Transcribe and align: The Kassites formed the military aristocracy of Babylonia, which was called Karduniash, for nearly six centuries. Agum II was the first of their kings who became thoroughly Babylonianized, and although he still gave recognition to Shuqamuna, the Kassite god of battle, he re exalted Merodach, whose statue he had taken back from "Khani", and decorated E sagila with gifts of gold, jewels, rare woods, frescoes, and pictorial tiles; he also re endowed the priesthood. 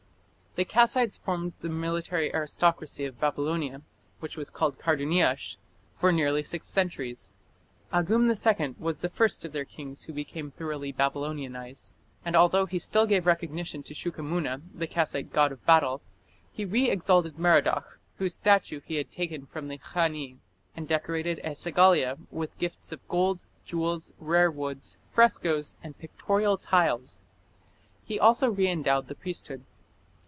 The 0.57 0.65
Kassites 0.65 1.17
formed 1.17 1.53
the 1.61 1.69
military 1.69 2.35
aristocracy 2.35 3.05
of 3.05 3.21
Babylonia, 3.21 3.83
which 4.19 4.35
was 4.35 4.49
called 4.49 4.77
Karduniash, 4.77 5.55
for 5.95 6.11
nearly 6.11 6.43
six 6.43 6.67
centuries. 6.67 7.31
Agum 7.93 8.27
II 8.29 8.75
was 8.77 8.99
the 8.99 9.07
first 9.07 9.45
of 9.45 9.53
their 9.53 9.63
kings 9.63 10.03
who 10.03 10.11
became 10.13 10.51
thoroughly 10.51 10.91
Babylonianized, 10.91 11.93
and 12.25 12.35
although 12.35 12.65
he 12.65 12.79
still 12.79 13.05
gave 13.05 13.25
recognition 13.25 13.81
to 13.83 13.93
Shuqamuna, 13.93 14.61
the 14.75 14.87
Kassite 14.87 15.31
god 15.31 15.53
of 15.53 15.65
battle, 15.65 16.01
he 16.51 16.65
re 16.65 16.89
exalted 16.89 17.39
Merodach, 17.39 17.97
whose 18.17 18.35
statue 18.35 18.81
he 18.81 18.95
had 18.95 19.09
taken 19.09 19.43
back 19.43 19.51
from 19.51 19.69
"Khani", 19.69 20.35
and 20.75 20.85
decorated 20.85 21.39
E 21.45 21.51
sagila 21.53 22.17
with 22.29 22.57
gifts 22.57 22.91
of 22.91 23.07
gold, 23.07 23.41
jewels, 23.63 24.11
rare 24.19 24.51
woods, 24.51 24.97
frescoes, 25.13 25.77
and 25.81 25.97
pictorial 25.97 26.57
tiles; 26.57 27.23
he 28.03 28.19
also 28.19 28.49
re 28.49 28.67
endowed 28.67 29.07
the 29.07 29.15
priesthood. 29.15 29.63